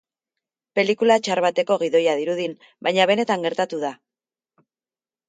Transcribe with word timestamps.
Pelikula 0.77 1.17
txar 1.27 1.41
bateko 1.45 1.77
gidoia 1.83 2.15
dirudin, 2.21 2.55
baina 2.89 3.07
benetan 3.13 3.45
gertatu 3.47 3.83
da. 3.85 3.93